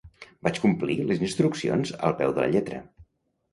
[0.45, 2.83] Vaig complir les instruccions al peu de la lletra.